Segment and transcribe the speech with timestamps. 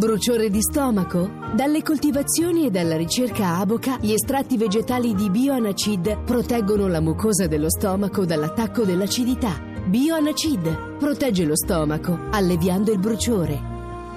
[0.00, 1.30] Bruciore di stomaco?
[1.54, 7.68] Dalle coltivazioni e dalla ricerca Aboca, gli estratti vegetali di Bioanacid proteggono la mucosa dello
[7.68, 9.60] stomaco dall'attacco dell'acidità.
[9.84, 13.60] Bioanacid protegge lo stomaco, alleviando il bruciore.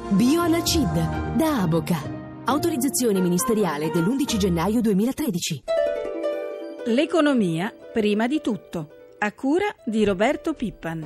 [0.08, 2.00] Bioanacid da Aboca.
[2.46, 5.64] Autorizzazione ministeriale dell'11 gennaio 2013.
[6.86, 8.88] L'economia prima di tutto.
[9.18, 11.06] A cura di Roberto Pippan.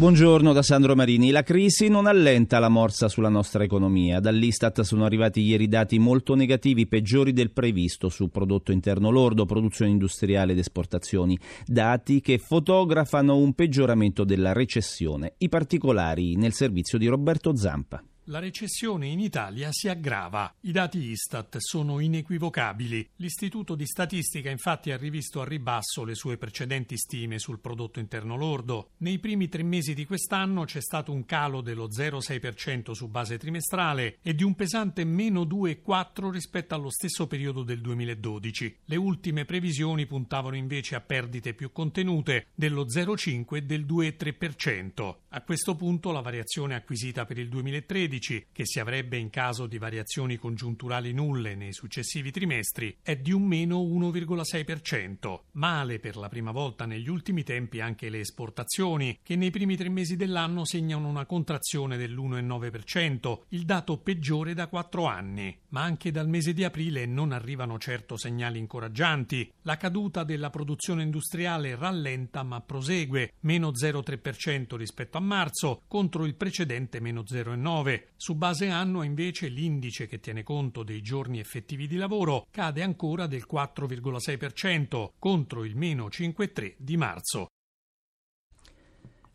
[0.00, 1.30] Buongiorno da Sandro Marini.
[1.30, 4.18] La crisi non allenta la morsa sulla nostra economia.
[4.18, 9.90] Dall'Istat sono arrivati ieri dati molto negativi, peggiori del previsto su prodotto interno lordo, produzione
[9.90, 11.38] industriale ed esportazioni.
[11.66, 15.34] Dati che fotografano un peggioramento della recessione.
[15.36, 18.02] I particolari nel servizio di Roberto Zampa.
[18.24, 20.54] La recessione in Italia si aggrava.
[20.60, 23.08] I dati Istat sono inequivocabili.
[23.16, 28.36] L'Istituto di Statistica infatti ha rivisto a ribasso le sue precedenti stime sul prodotto interno
[28.36, 28.90] lordo.
[28.98, 34.18] Nei primi tre mesi di quest'anno c'è stato un calo dello 0,6% su base trimestrale
[34.20, 38.76] e di un pesante meno 2,4% rispetto allo stesso periodo del 2012.
[38.84, 45.16] Le ultime previsioni puntavano invece a perdite più contenute dello 0,5% e del 2,3%.
[45.30, 49.66] A questo punto la variazione acquisita per il 2013 2013, che si avrebbe in caso
[49.66, 55.40] di variazioni congiunturali nulle nei successivi trimestri, è di un meno 1,6%.
[55.52, 59.88] Male per la prima volta negli ultimi tempi anche le esportazioni, che nei primi tre
[59.88, 65.56] mesi dell'anno segnano una contrazione dell'1,9%, il dato peggiore da quattro anni.
[65.68, 69.50] Ma anche dal mese di aprile non arrivano certo segnali incoraggianti.
[69.62, 76.34] La caduta della produzione industriale rallenta ma prosegue, meno 0,3% rispetto a marzo, contro il
[76.34, 77.99] precedente meno 0,9%.
[78.16, 83.26] Su base annua invece l'indice che tiene conto dei giorni effettivi di lavoro cade ancora
[83.26, 87.48] del 4,6% contro il meno 5,3% di marzo.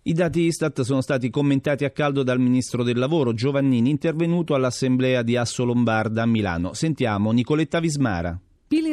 [0.08, 5.24] I dati Istat sono stati commentati a caldo dal ministro del lavoro Giovannini intervenuto all'assemblea
[5.24, 6.74] di Asso Lombarda a Milano.
[6.74, 8.40] Sentiamo Nicoletta Vismara.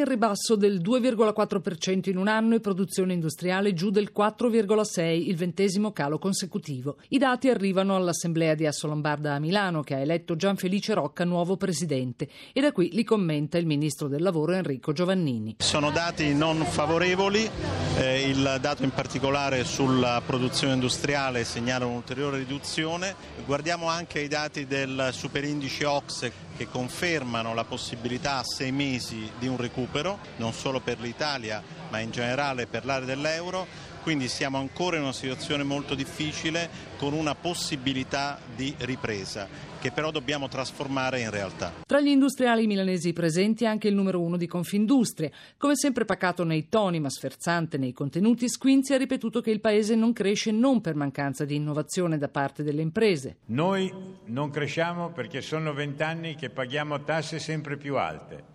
[0.02, 5.92] In ribasso del 2,4% in un anno e produzione industriale giù del 4,6%, il ventesimo
[5.92, 6.96] calo consecutivo.
[7.10, 12.28] I dati arrivano all'Assemblea di Assolombarda a Milano, che ha eletto Gianfelice Rocca nuovo presidente,
[12.52, 15.54] e da qui li commenta il ministro del lavoro Enrico Giovannini.
[15.58, 17.48] Sono dati non favorevoli,
[17.96, 23.14] eh, il dato in particolare sulla produzione industriale segnala un'ulteriore riduzione.
[23.46, 29.46] Guardiamo anche i dati del superindice OXE che confermano la possibilità a sei mesi di
[29.46, 33.66] un recupero, non solo per l'Italia ma in generale per l'area dell'euro,
[34.02, 39.48] quindi siamo ancora in una situazione molto difficile con una possibilità di ripresa
[39.82, 41.72] che però dobbiamo trasformare in realtà.
[41.84, 45.28] Tra gli industriali milanesi presenti anche il numero uno di Confindustria.
[45.56, 49.96] Come sempre pacato nei toni ma sferzante nei contenuti, Squinzi ha ripetuto che il paese
[49.96, 53.38] non cresce non per mancanza di innovazione da parte delle imprese.
[53.46, 53.92] Noi
[54.26, 58.51] non cresciamo perché sono vent'anni che paghiamo tasse sempre più alte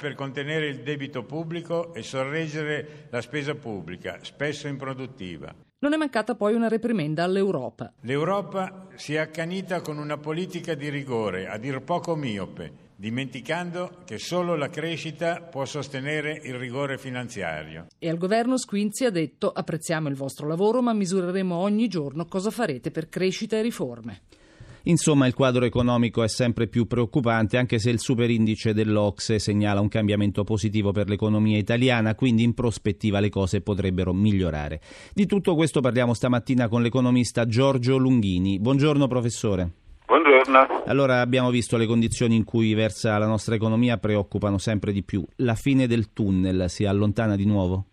[0.00, 5.54] per contenere il debito pubblico e sorreggere la spesa pubblica, spesso improduttiva.
[5.78, 7.92] Non è mancata poi una reprimenda all'Europa.
[8.00, 14.18] L'Europa si è accanita con una politica di rigore, a dir poco miope, dimenticando che
[14.18, 17.88] solo la crescita può sostenere il rigore finanziario.
[17.98, 22.50] E al governo Squinzi ha detto apprezziamo il vostro lavoro ma misureremo ogni giorno cosa
[22.50, 24.22] farete per crescita e riforme.
[24.86, 29.88] Insomma, il quadro economico è sempre più preoccupante, anche se il superindice dell'Ocse segnala un
[29.88, 34.80] cambiamento positivo per l'economia italiana, quindi in prospettiva le cose potrebbero migliorare.
[35.14, 38.58] Di tutto questo parliamo stamattina con l'economista Giorgio Lunghini.
[38.58, 39.70] Buongiorno professore.
[40.04, 40.84] Buongiorno.
[40.84, 45.24] Allora abbiamo visto le condizioni in cui versa la nostra economia preoccupano sempre di più.
[45.36, 47.86] La fine del tunnel si allontana di nuovo?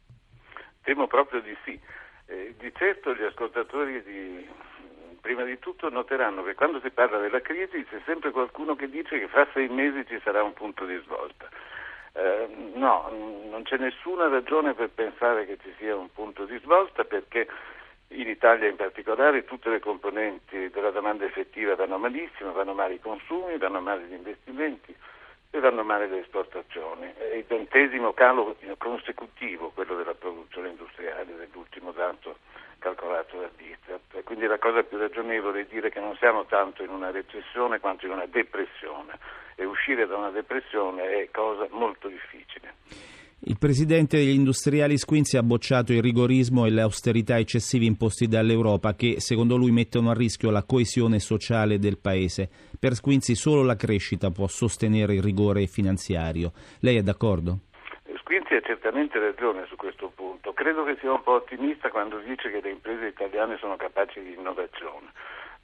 [0.84, 1.80] Temo proprio di sì.
[2.26, 4.46] Eh, di certo gli ascoltatori di
[5.22, 9.20] prima di tutto noteranno che quando si parla della crisi c'è sempre qualcuno che dice
[9.20, 11.48] che fra sei mesi ci sarà un punto di svolta.
[12.14, 13.10] Eh, no,
[13.50, 17.48] non c'è nessuna ragione per pensare che ci sia un punto di svolta perché
[18.10, 23.00] in Italia in particolare tutte le componenti della domanda effettiva vanno malissimo, vanno male i
[23.00, 24.94] consumi, vanno male gli investimenti
[25.50, 27.14] e vanno male le esportazioni.
[27.16, 32.38] È il ventesimo calo consecutivo quello della produzione industriale dell'ultimo dato
[32.82, 34.24] calcolato da Dizat.
[34.24, 38.08] Quindi la cosa più ragionevole è dire che non siamo tanto in una recessione quanto
[38.08, 39.18] in una depressione
[39.56, 42.74] e uscire da una depressione è cosa molto difficile.
[43.44, 48.94] Il presidente degli industriali Squinzi ha bocciato il rigorismo e le austerità eccessive imposti dall'Europa
[48.94, 52.50] che secondo lui mettono a rischio la coesione sociale del paese.
[52.80, 56.52] Per Squinzi solo la crescita può sostenere il rigore finanziario.
[56.82, 57.62] Lei è d'accordo?
[58.52, 60.52] Squinzi ha certamente ragione su questo punto.
[60.54, 64.34] Credo che sia un po' ottimista quando dice che le imprese italiane sono capaci di
[64.34, 65.12] innovazione.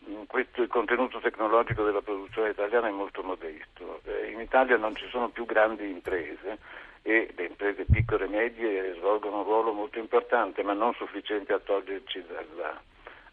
[0.09, 3.99] mm, questo, il contenuto tecnologico della produzione italiana è molto modesto.
[4.05, 6.59] Eh, in Italia non ci sono più grandi imprese
[7.01, 11.59] e le imprese piccole e medie svolgono un ruolo molto importante ma non sufficiente a
[11.59, 12.79] toglierci dalla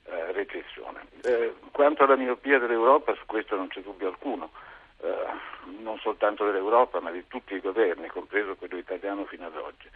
[0.07, 1.07] eh, recessione.
[1.23, 4.51] Eh, quanto alla miopia dell'Europa, su questo non c'è dubbio alcuno.
[5.01, 5.53] Eh,
[5.85, 9.89] non soltanto dell'Europa ma di tutti i governi, compreso quello italiano fino ad oggi.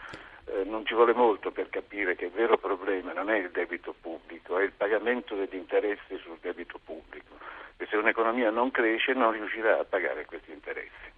[0.45, 3.93] Eh, non ci vuole molto per capire che il vero problema non è il debito
[3.99, 7.35] pubblico, è il pagamento degli interessi sul debito pubblico
[7.77, 11.08] e se un'economia non cresce non riuscirà a pagare questi interessi.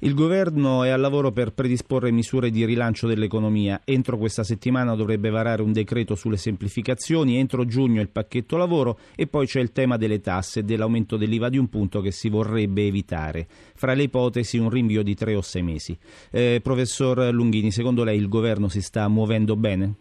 [0.00, 3.80] Il governo è al lavoro per predisporre misure di rilancio dell'economia.
[3.84, 9.26] Entro questa settimana dovrebbe varare un decreto sulle semplificazioni, entro giugno il pacchetto lavoro e
[9.26, 12.86] poi c'è il tema delle tasse e dell'aumento dell'IVA di un punto che si vorrebbe
[12.86, 13.46] evitare.
[13.48, 15.98] Fra le ipotesi un rinvio di tre o sei mesi.
[16.30, 19.94] Eh, professor Lunghini, secondo lei il governo si sta muovendo bene?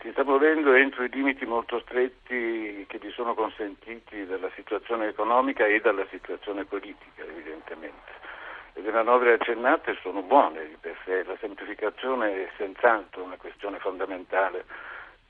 [0.00, 5.66] Si sta muovendo entro i limiti molto stretti che gli sono consentiti dalla situazione economica
[5.66, 8.12] e dalla situazione politica, evidentemente
[8.74, 14.64] le manovre accennate sono buone di per sé, la semplificazione è senz'altro una questione fondamentale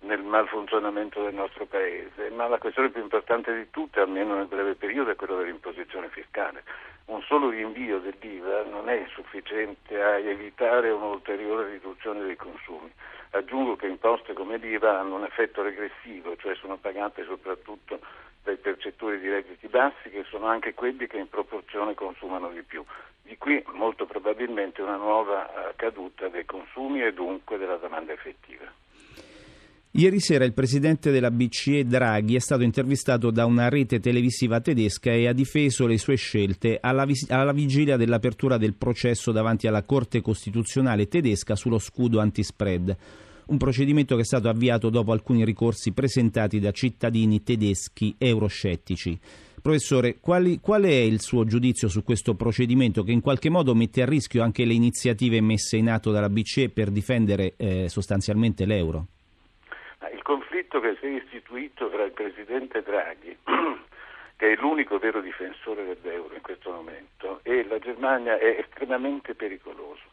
[0.01, 4.75] nel malfunzionamento del nostro Paese, ma la questione più importante di tutte, almeno nel breve
[4.75, 6.65] periodo, è quella dell'imposizione fiscale.
[7.07, 12.93] Un solo rinvio dell'IVA non è sufficiente a evitare un'ulteriore riduzione dei consumi.
[13.31, 18.01] Aggiungo che imposte come l'IVA hanno un effetto regressivo, cioè sono pagate soprattutto
[18.43, 22.85] dai percettori di redditi bassi che sono anche quelli che in proporzione consumano di più.
[23.23, 28.71] Di qui molto probabilmente una nuova eh, caduta dei consumi e dunque della domanda effettiva.
[29.95, 35.13] Ieri sera il presidente della BCE Draghi è stato intervistato da una rete televisiva tedesca
[35.13, 39.83] e ha difeso le sue scelte alla, vis- alla, vigilia dell'apertura del processo davanti alla
[39.83, 42.97] Corte Costituzionale tedesca sullo scudo antispread.
[43.53, 49.21] Un procedimento che è stato avviato dopo alcuni ricorsi presentati da cittadini tedeschi euroscettici.
[49.61, 54.01] Professore, quali, qual è il suo giudizio su questo procedimento che in qualche modo mette
[54.01, 59.05] a rischio anche le iniziative messe in atto dalla BCE per difendere eh, sostanzialmente l'euro?
[60.15, 63.37] Il conflitto che si è istituito tra il Presidente Draghi,
[64.37, 70.12] che è l'unico vero difensore dell'euro in questo momento, e la Germania è estremamente pericoloso.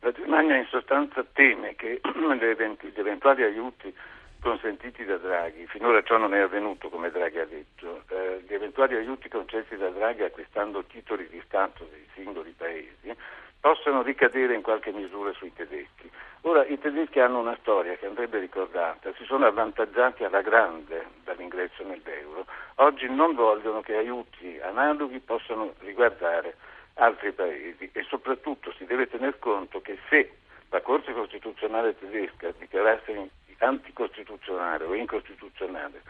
[0.00, 3.94] La Germania in sostanza teme che gli eventuali aiuti
[4.40, 8.94] consentiti da Draghi, finora ciò non è avvenuto come Draghi ha detto, eh, gli eventuali
[8.96, 13.14] aiuti concessi da Draghi acquistando titoli di Stato dei singoli paesi
[13.60, 16.10] possono ricadere in qualche misura sui tedeschi.
[16.42, 21.84] Ora i tedeschi hanno una storia che andrebbe ricordata, si sono avvantaggiati alla grande dall'ingresso
[21.84, 26.56] nell'euro, oggi non vogliono che aiuti analoghi possano riguardare
[27.00, 30.32] altri paesi e soprattutto si deve tener conto che se
[30.68, 36.02] la Corte Costituzionale tedesca dichiarasse anticostituzionale o incostituzionale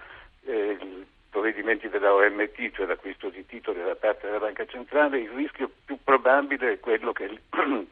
[0.44, 5.30] eh, i provvedimenti della OMT, cioè l'acquisto di titoli da parte della Banca Centrale, il
[5.30, 7.28] rischio più probabile è quello che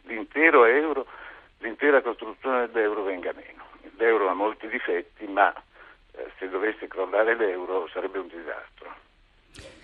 [0.03, 1.06] l'intero euro,
[1.59, 3.67] l'intera costruzione dell'euro venga meno.
[3.97, 5.53] L'euro ha molti difetti, ma
[6.12, 8.95] eh, se dovesse crollare l'euro sarebbe un disastro.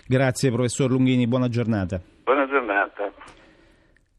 [0.05, 2.14] Grazie professor Lunghini, buona giornata.
[2.25, 3.13] Buona giornata.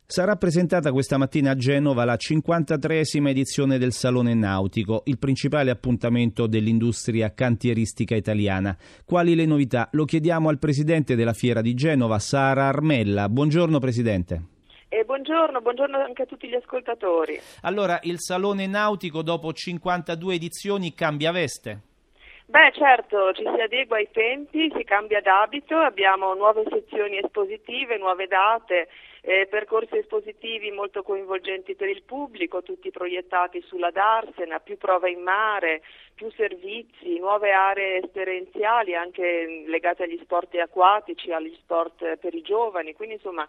[0.07, 6.47] Sarà presentata questa mattina a Genova la 53esima edizione del Salone Nautico, il principale appuntamento
[6.47, 8.77] dell'industria cantieristica italiana.
[9.05, 9.89] Quali le novità?
[9.91, 13.29] Lo chiediamo al presidente della fiera di Genova, Sara Armella.
[13.29, 14.41] Buongiorno presidente.
[14.89, 17.41] Eh, buongiorno, buongiorno anche a tutti gli ascoltatori.
[17.63, 21.81] Allora, il Salone Nautico dopo 52 edizioni cambia veste?
[22.49, 28.29] Beh certo, ci si adegua ai tempi, si cambia d'abito, abbiamo nuove sezioni espositive, nuove
[28.29, 28.87] date,
[29.23, 35.23] eh, percorsi espositivi molto coinvolgenti per il pubblico, tutti proiettati sulla Darsena, più prove in
[35.23, 35.83] mare,
[36.15, 42.93] più servizi, nuove aree esperienziali anche legate agli sport acquatici, agli sport per i giovani,
[42.95, 43.45] quindi insomma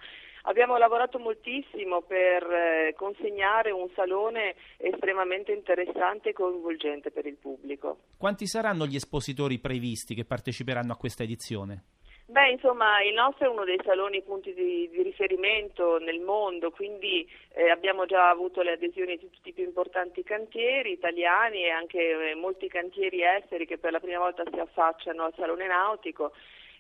[0.48, 8.00] abbiamo lavorato moltissimo per eh, consegnare un salone estremamente interessante e coinvolgente per il pubblico.
[8.18, 11.84] Quanti saranno gli espositori previsti che parteciperanno a questa edizione?
[12.30, 17.25] Beh, insomma, il nostro è uno dei saloni punti di, di riferimento nel mondo, quindi
[17.54, 22.32] eh, abbiamo già avuto le adesioni di tutti i più importanti cantieri italiani e anche
[22.32, 26.34] eh, molti cantieri esteri che per la prima volta si affacciano al Salone Nautico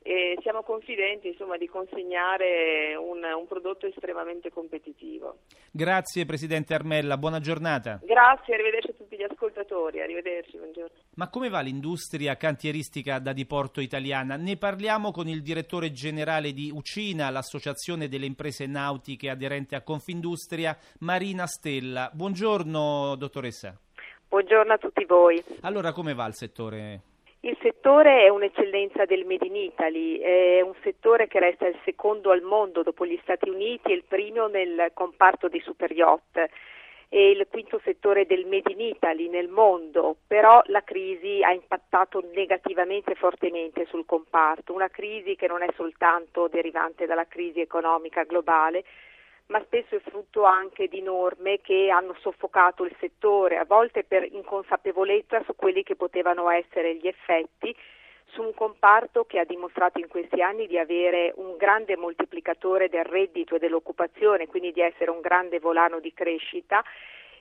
[0.07, 5.39] e siamo confidenti insomma, di consegnare un, un, prodotto estremamente competitivo.
[5.69, 7.99] Grazie Presidente Armella, buona giornata.
[8.01, 10.95] Grazie, arrivederci a tutti gli ascoltatori, arrivederci, buongiorno.
[11.15, 14.37] Ma come va l'industria cantieristica da diporto italiana?
[14.37, 20.77] Ne parliamo con il direttore generale di Ucina, l'associazione delle imprese nautiche aderente a Confindustria,
[20.99, 22.09] Marina Stella.
[22.13, 23.77] Buongiorno dottoressa.
[24.29, 25.43] Buongiorno a tutti voi.
[25.61, 27.01] Allora come va il settore
[27.47, 32.31] Il settore è un'eccellenza del Made in Italy, è un settore che resta il secondo
[32.31, 36.45] al mondo dopo gli Stati Uniti e il primo nel comparto dei super yacht.
[37.07, 42.21] E il quinto settore del Made in Italy nel mondo, però la crisi ha impattato
[42.33, 48.83] negativamente fortemente sul comparto, una crisi che non è soltanto derivante dalla crisi economica globale,
[49.47, 54.23] ma spesso è frutto anche di norme che hanno soffocato il settore, a volte per
[54.23, 57.75] inconsapevolezza su quelli che potevano essere gli effetti
[58.25, 63.05] su un comparto che ha dimostrato in questi anni di avere un grande moltiplicatore del
[63.05, 66.83] reddito e dell'occupazione, quindi di essere un grande volano di crescita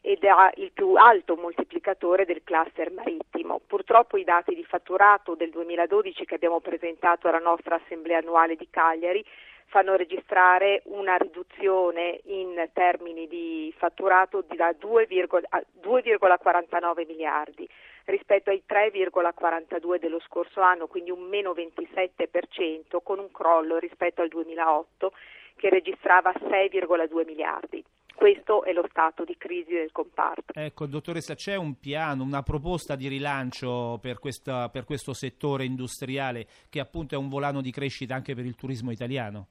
[0.01, 3.61] ed ha il più alto moltiplicatore del cluster marittimo.
[3.67, 8.69] Purtroppo i dati di fatturato del 2012 che abbiamo presentato alla nostra assemblea annuale di
[8.71, 9.25] Cagliari
[9.67, 17.69] fanno registrare una riduzione in termini di fatturato da 2,49 miliardi
[18.05, 24.29] rispetto ai 3,42 dello scorso anno, quindi un meno 27% con un crollo rispetto al
[24.29, 25.13] 2008
[25.57, 27.83] che registrava 6,2 miliardi.
[28.15, 30.55] Questo è lo stato di crisi del comparto.
[30.55, 36.47] Ecco, dottoressa, c'è un piano, una proposta di rilancio per, questa, per questo settore industriale
[36.71, 39.49] che appunto è un volano di crescita anche per il turismo italiano?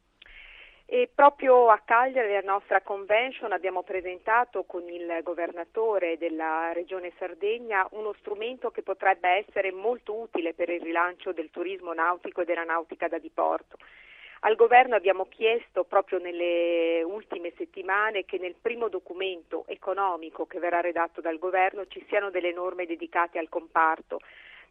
[0.88, 7.88] E proprio a Cagliari, alla nostra convention, abbiamo presentato con il governatore della regione Sardegna
[7.92, 12.64] uno strumento che potrebbe essere molto utile per il rilancio del turismo nautico e della
[12.64, 13.78] nautica da diporto.
[14.42, 20.82] Al governo abbiamo chiesto proprio nelle ultime settimane che nel primo documento economico che verrà
[20.82, 24.20] redatto dal governo ci siano delle norme dedicate al comparto,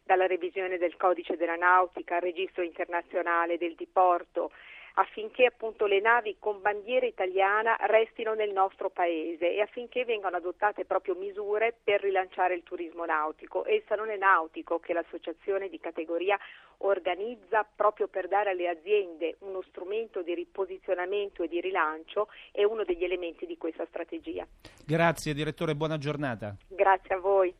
[0.01, 4.51] dalla revisione del codice della nautica al registro internazionale del diporto
[4.95, 10.85] affinché appunto le navi con bandiera italiana restino nel nostro paese e affinché vengano adottate
[10.85, 13.65] proprio misure per rilanciare il turismo nautico.
[13.65, 16.37] E il Salone Nautico che l'associazione di categoria
[16.79, 22.83] organizza proprio per dare alle aziende uno strumento di riposizionamento e di rilancio è uno
[22.83, 24.45] degli elementi di questa strategia.
[24.85, 26.55] Grazie direttore, buona giornata.
[26.67, 27.53] Grazie a voi.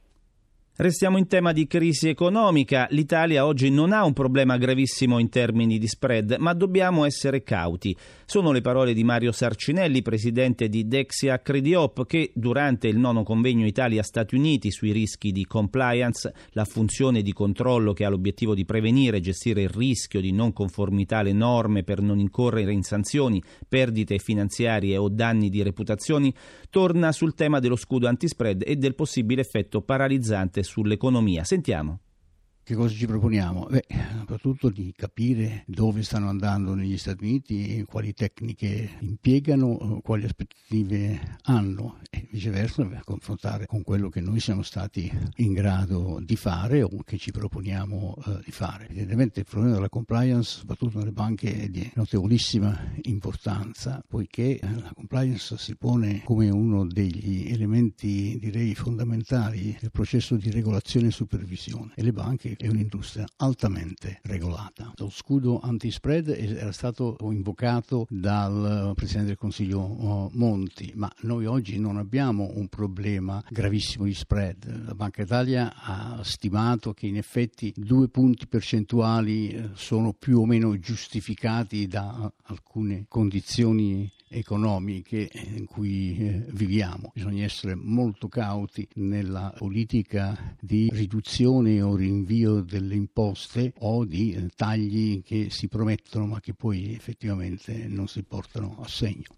[0.78, 2.86] Restiamo in tema di crisi economica.
[2.90, 7.96] L'Italia oggi non ha un problema gravissimo in termini di spread, ma dobbiamo essere cauti.
[8.26, 13.66] Sono le parole di Mario Sarcinelli, presidente di Dexia Crediop, che durante il nono convegno
[13.66, 19.18] Italia-Stati Uniti sui rischi di compliance, la funzione di controllo che ha l'obiettivo di prevenire
[19.18, 24.18] e gestire il rischio di non conformità alle norme per non incorrere in sanzioni, perdite
[24.18, 26.34] finanziarie o danni di reputazioni,
[26.70, 31.44] torna sul tema dello scudo antispread e del possibile effetto paralizzante sull'economia.
[31.46, 32.02] Sentiamo.
[32.66, 33.68] Che cosa ci proponiamo?
[33.70, 33.86] Beh,
[34.18, 42.00] soprattutto di capire dove stanno andando negli Stati Uniti, quali tecniche impiegano, quali aspettative hanno
[42.10, 47.20] e viceversa confrontare con quello che noi siamo stati in grado di fare o che
[47.20, 48.86] ci proponiamo uh, di fare.
[48.86, 54.92] Evidentemente il problema della compliance, soprattutto nelle banche, è di notevolissima importanza, poiché eh, la
[54.96, 61.92] compliance si pone come uno degli elementi, direi, fondamentali del processo di regolazione e supervisione
[61.94, 64.94] e le banche è un'industria altamente regolata.
[64.96, 71.80] Lo scudo anti-spread era stato invocato dal Presidente del Consiglio uh, Monti, ma noi oggi
[71.80, 74.86] non abbiamo un problema gravissimo di spread.
[74.86, 80.46] La Banca Italia ha stimato che in effetti due punti percentuali eh, sono più o
[80.46, 87.12] meno giustificati da alcune condizioni economiche in cui eh, viviamo.
[87.14, 94.50] Bisogna essere molto cauti nella politica di riduzione o rinvio delle imposte o di eh,
[94.56, 99.36] tagli che si promettono ma che poi effettivamente non si portano a segno.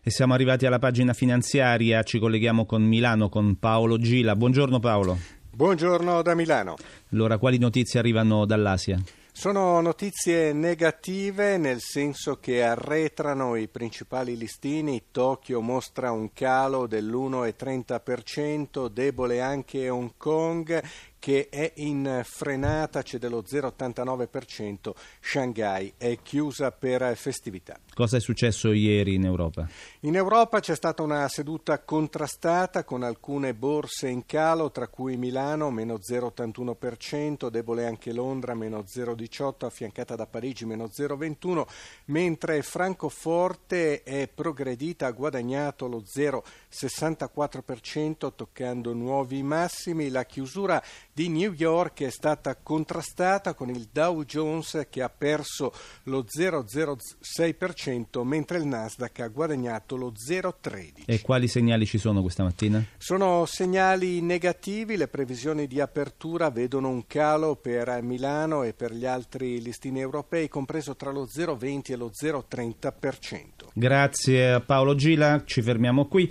[0.00, 4.36] E siamo arrivati alla pagina finanziaria, ci colleghiamo con Milano con Paolo Gila.
[4.36, 5.18] Buongiorno Paolo.
[5.50, 6.76] Buongiorno da Milano.
[7.10, 9.02] Allora, quali notizie arrivano dall'Asia?
[9.38, 18.88] Sono notizie negative nel senso che arretrano i principali listini, Tokyo mostra un calo dell'1,30%,
[18.88, 20.82] debole anche Hong Kong
[21.18, 27.76] che è in frenata, c'è dello 0,89%, Shanghai è chiusa per festività.
[27.94, 29.66] Cosa è successo ieri in Europa?
[30.00, 35.70] In Europa c'è stata una seduta contrastata con alcune borse in calo, tra cui Milano
[35.70, 41.66] meno 0,81%, debole anche Londra meno 0,18%, affiancata da Parigi meno 0,21%,
[42.06, 50.10] mentre Francoforte è progredita, ha guadagnato lo 0,64%, toccando nuovi massimi.
[50.10, 50.82] La chiusura
[51.16, 58.22] di New York è stata contrastata con il Dow Jones che ha perso lo 0,06%
[58.22, 61.04] mentre il Nasdaq ha guadagnato lo 0,13%.
[61.06, 62.84] E quali segnali ci sono questa mattina?
[62.98, 69.06] Sono segnali negativi, le previsioni di apertura vedono un calo per Milano e per gli
[69.06, 73.68] altri listini europei compreso tra lo 0,20 e lo 0,30%.
[73.72, 76.30] Grazie a Paolo Gila, ci fermiamo qui.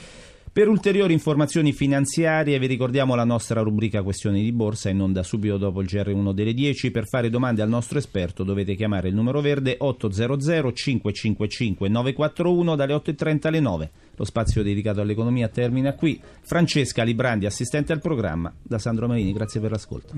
[0.55, 5.57] Per ulteriori informazioni finanziarie vi ricordiamo la nostra rubrica Questioni di Borsa in onda subito
[5.57, 6.91] dopo il GR1 delle 10.
[6.91, 12.93] Per fare domande al nostro esperto dovete chiamare il numero verde 800 555 941 dalle
[12.93, 13.91] 8.30 alle 9.
[14.15, 16.21] Lo spazio dedicato all'economia termina qui.
[16.39, 20.13] Francesca Librandi, assistente al programma, da Sandro Marini, grazie per l'ascolto.